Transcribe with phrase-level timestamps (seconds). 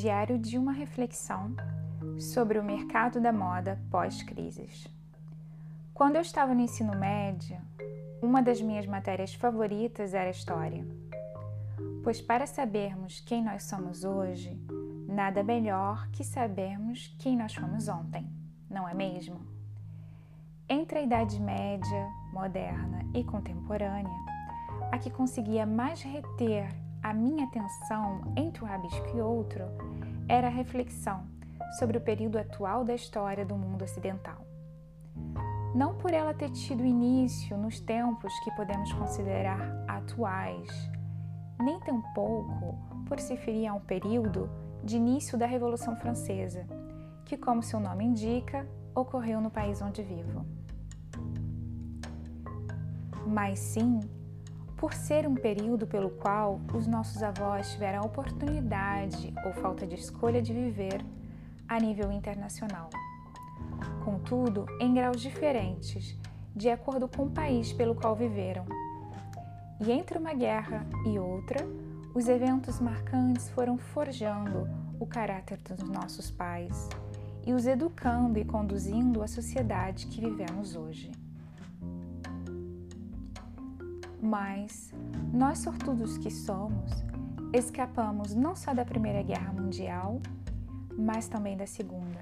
[0.00, 1.54] Diário de uma reflexão
[2.18, 4.88] sobre o mercado da moda pós-crises.
[5.92, 7.58] Quando eu estava no ensino médio,
[8.22, 10.86] uma das minhas matérias favoritas era história.
[12.02, 14.58] Pois para sabermos quem nós somos hoje,
[15.06, 18.26] nada melhor que sabermos quem nós fomos ontem,
[18.70, 19.46] não é mesmo?
[20.66, 24.18] Entre a Idade Média, moderna e contemporânea,
[24.90, 29.64] a que conseguia mais reter a minha atenção entre um rabisco e outro
[30.28, 31.24] era a reflexão
[31.78, 34.46] sobre o período atual da história do mundo ocidental.
[35.74, 40.68] Não por ela ter tido início nos tempos que podemos considerar atuais,
[41.60, 42.76] nem tampouco
[43.06, 44.50] por se referir a um período
[44.82, 46.66] de início da Revolução Francesa,
[47.24, 50.44] que, como seu nome indica, ocorreu no país onde vivo.
[53.26, 54.00] Mas sim
[54.80, 59.94] por ser um período pelo qual os nossos avós tiveram a oportunidade ou falta de
[59.94, 61.04] escolha de viver
[61.68, 62.88] a nível internacional.
[64.02, 66.16] Contudo, em graus diferentes,
[66.56, 68.64] de acordo com o país pelo qual viveram.
[69.78, 71.58] E entre uma guerra e outra,
[72.14, 74.66] os eventos marcantes foram forjando
[74.98, 76.88] o caráter dos nossos pais
[77.46, 81.19] e os educando e conduzindo à sociedade que vivemos hoje.
[84.22, 84.92] Mas
[85.32, 86.90] nós, sortudos que somos,
[87.52, 90.20] escapamos não só da Primeira Guerra Mundial,
[90.96, 92.20] mas também da Segunda.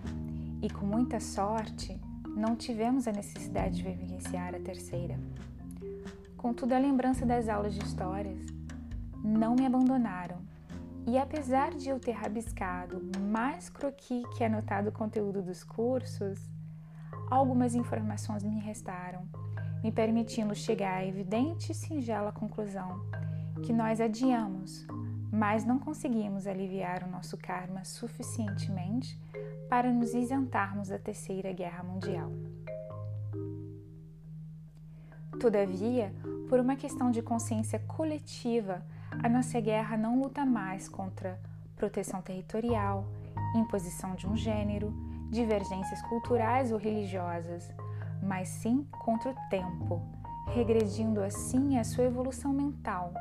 [0.62, 2.00] E com muita sorte,
[2.36, 5.18] não tivemos a necessidade de vivenciar a terceira.
[6.36, 8.38] Contudo, a lembrança das aulas de histórias
[9.24, 10.38] não me abandonaram.
[11.06, 16.38] E apesar de eu ter rabiscado mais croqui que anotado o conteúdo dos cursos,
[17.30, 19.26] algumas informações me restaram
[19.82, 23.00] me permitindo chegar à evidente e singela conclusão
[23.62, 24.86] que nós adiamos,
[25.32, 29.18] mas não conseguimos aliviar o nosso karma suficientemente
[29.68, 32.30] para nos isentarmos da Terceira Guerra Mundial.
[35.38, 36.12] Todavia,
[36.48, 38.82] por uma questão de consciência coletiva,
[39.22, 41.38] a nossa guerra não luta mais contra
[41.76, 43.06] proteção territorial,
[43.54, 44.92] imposição de um gênero,
[45.30, 47.70] divergências culturais ou religiosas,
[48.28, 50.02] mas sim contra o tempo,
[50.48, 53.14] regredindo assim a sua evolução mental,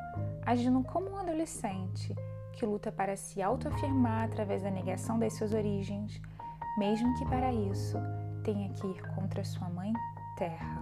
[0.44, 2.14] agindo como um adolescente
[2.52, 6.20] que luta para se autoafirmar através da negação das suas origens,
[6.76, 7.96] mesmo que para isso
[8.44, 9.92] tenha que ir contra sua mãe
[10.36, 10.78] terra.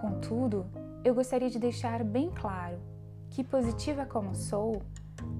[0.00, 0.66] Contudo,
[1.02, 2.78] eu gostaria de deixar bem claro
[3.30, 4.80] que, positiva como sou,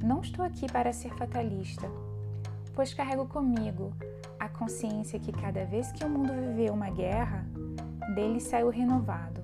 [0.03, 1.89] não estou aqui para ser fatalista,
[2.75, 3.93] pois carrego comigo
[4.59, 7.47] consciência que cada vez que o mundo viveu uma guerra,
[8.15, 9.43] dele saiu renovado,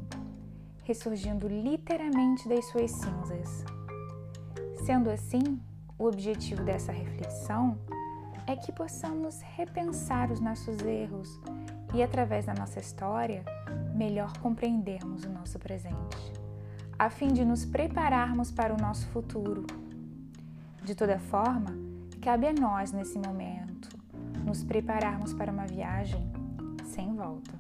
[0.83, 3.65] ressurgindo literalmente das suas cinzas.
[4.85, 5.61] Sendo assim,
[5.97, 7.79] o objetivo dessa reflexão
[8.47, 11.41] é que possamos repensar os nossos erros
[11.95, 13.45] e, através da nossa história,
[13.95, 16.33] melhor compreendermos o nosso presente,
[16.99, 19.65] a fim de nos prepararmos para o nosso futuro.
[20.83, 21.71] De toda forma,
[22.21, 23.94] cabe a nós, nesse momento,
[24.45, 26.31] nos prepararmos para uma viagem
[26.85, 27.53] sem volta.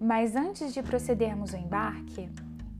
[0.00, 2.30] Mas antes de procedermos ao embarque,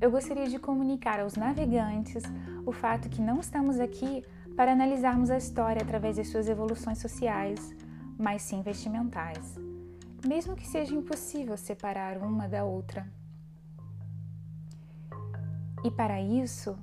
[0.00, 2.22] eu gostaria de comunicar aos navegantes
[2.64, 4.24] o fato que não estamos aqui
[4.56, 7.74] para analisarmos a história através de suas evoluções sociais,
[8.18, 9.58] mas sim vestimentais,
[10.26, 13.06] mesmo que seja impossível separar uma da outra.
[15.84, 16.78] E para isso,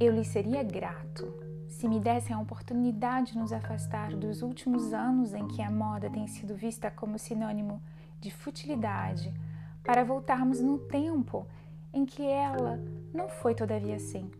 [0.00, 1.41] eu lhe seria grato
[1.82, 6.08] se me dessem a oportunidade de nos afastar dos últimos anos em que a moda
[6.08, 7.82] tem sido vista como sinônimo
[8.20, 9.34] de futilidade,
[9.82, 11.44] para voltarmos no tempo
[11.92, 12.78] em que ela
[13.12, 14.30] não foi todavia assim.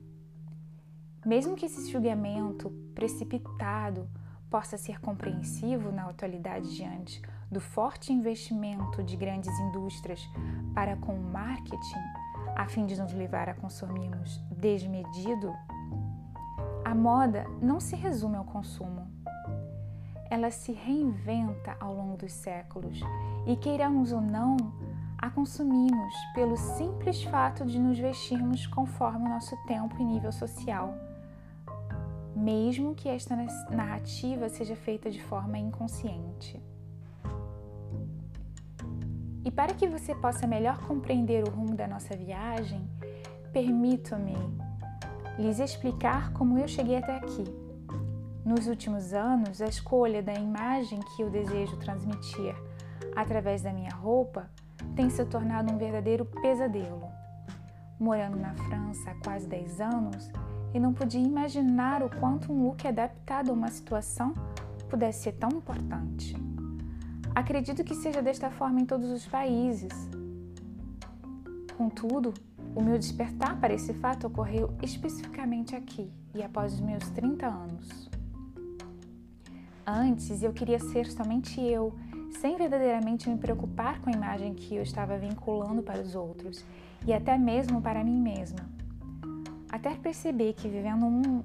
[1.27, 4.09] Mesmo que esse julgamento precipitado
[4.49, 7.21] possa ser compreensivo na atualidade diante
[7.51, 10.21] do forte investimento de grandes indústrias
[10.73, 12.05] para com o marketing,
[12.55, 15.53] a fim de nos levar a consumirmos desmedido
[16.93, 19.11] a moda não se resume ao consumo.
[20.31, 23.01] Ela se reinventa ao longo dos séculos
[23.47, 24.59] e, queiramos ou não,
[25.17, 30.95] a consumimos pelo simples fato de nos vestirmos conforme o nosso tempo e nível social,
[32.37, 33.35] mesmo que esta
[33.71, 36.63] narrativa seja feita de forma inconsciente.
[39.47, 42.87] E para que você possa melhor compreender o rumo da nossa viagem,
[43.51, 44.37] permito-me
[45.39, 47.45] lhes explicar como eu cheguei até aqui.
[48.45, 52.55] Nos últimos anos, a escolha da imagem que eu desejo transmitir
[53.15, 54.51] através da minha roupa
[54.97, 57.09] tem se tornado um verdadeiro pesadelo.
[57.99, 60.29] morando na França há quase 10 anos
[60.75, 64.35] e não podia imaginar o quanto um look adaptado a uma situação
[64.91, 66.35] pudesse ser tão importante.
[67.35, 69.93] Acredito que seja desta forma em todos os países.
[71.77, 72.35] Contudo,
[72.75, 78.11] o meu despertar para esse fato ocorreu especificamente aqui e após os meus 30 anos.
[79.87, 81.95] Antes eu queria ser somente eu,
[82.41, 86.65] sem verdadeiramente me preocupar com a imagem que eu estava vinculando para os outros
[87.07, 88.61] e até mesmo para mim mesma.
[89.71, 91.43] Até perceber que vivendo num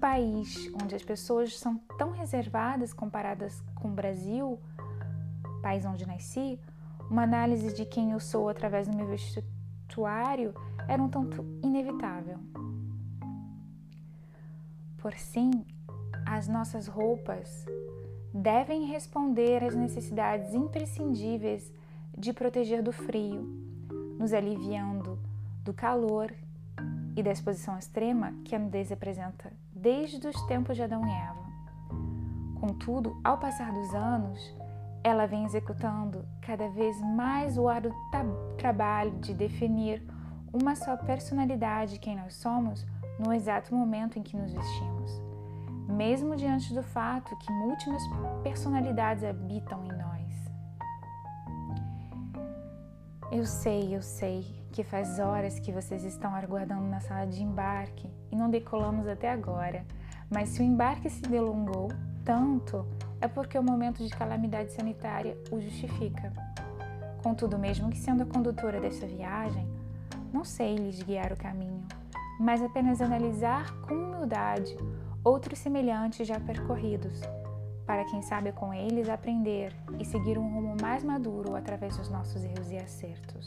[0.00, 4.58] país onde as pessoas são tão reservadas comparadas com o Brasil,
[5.62, 6.58] país onde nasci,
[7.10, 9.06] uma análise de quem eu sou através do meu
[9.90, 10.54] vestuário
[10.86, 12.38] era um tanto inevitável.
[14.98, 15.64] Por sim,
[16.24, 17.66] as nossas roupas
[18.32, 21.72] devem responder às necessidades imprescindíveis
[22.16, 23.42] de proteger do frio,
[24.18, 25.18] nos aliviando
[25.64, 26.32] do calor
[27.16, 31.50] e da exposição extrema que a nudez representa desde os tempos de Adão e Eva.
[32.60, 34.54] Contudo, ao passar dos anos,
[35.02, 37.94] ela vem executando cada vez mais o árduo
[38.58, 40.02] trabalho de definir
[40.52, 42.86] uma só personalidade quem nós somos
[43.18, 45.30] no exato momento em que nos vestimos
[45.90, 48.02] mesmo diante do fato que múltiplas
[48.42, 50.20] personalidades habitam em nós.
[53.30, 54.42] Eu sei, eu sei
[54.72, 59.30] que faz horas que vocês estão aguardando na sala de embarque e não decolamos até
[59.30, 59.84] agora,
[60.30, 61.88] mas se o embarque se delongou
[62.24, 62.86] tanto,
[63.20, 66.32] é porque o momento de calamidade sanitária o justifica.
[67.22, 69.68] Contudo, mesmo que sendo a condutora dessa viagem,
[70.32, 71.84] não sei lhes guiar o caminho,
[72.38, 74.76] mas apenas analisar com humildade
[75.22, 77.20] outros semelhantes já percorridos,
[77.86, 82.42] para quem sabe com eles aprender e seguir um rumo mais maduro através dos nossos
[82.42, 83.44] erros e acertos.